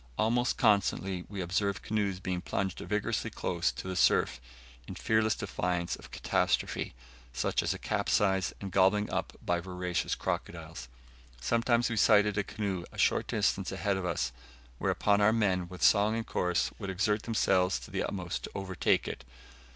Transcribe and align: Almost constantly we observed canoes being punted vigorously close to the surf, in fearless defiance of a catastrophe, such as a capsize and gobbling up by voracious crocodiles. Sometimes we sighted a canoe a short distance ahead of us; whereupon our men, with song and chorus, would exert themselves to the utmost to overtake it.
Almost 0.17 0.57
constantly 0.57 1.25
we 1.29 1.41
observed 1.41 1.83
canoes 1.83 2.19
being 2.19 2.41
punted 2.41 2.89
vigorously 2.89 3.29
close 3.29 3.71
to 3.73 3.87
the 3.87 3.95
surf, 3.95 4.41
in 4.87 4.95
fearless 4.95 5.35
defiance 5.35 5.95
of 5.95 6.05
a 6.07 6.09
catastrophe, 6.09 6.95
such 7.33 7.61
as 7.61 7.71
a 7.75 7.77
capsize 7.77 8.51
and 8.59 8.71
gobbling 8.71 9.11
up 9.11 9.33
by 9.45 9.59
voracious 9.59 10.15
crocodiles. 10.15 10.87
Sometimes 11.39 11.87
we 11.87 11.97
sighted 11.97 12.35
a 12.35 12.43
canoe 12.43 12.83
a 12.91 12.97
short 12.97 13.27
distance 13.27 13.71
ahead 13.71 13.95
of 13.95 14.03
us; 14.07 14.31
whereupon 14.79 15.21
our 15.21 15.31
men, 15.31 15.67
with 15.69 15.83
song 15.83 16.15
and 16.15 16.25
chorus, 16.25 16.71
would 16.79 16.89
exert 16.89 17.21
themselves 17.21 17.77
to 17.77 17.91
the 17.91 18.01
utmost 18.01 18.45
to 18.45 18.51
overtake 18.55 19.07
it. 19.07 19.23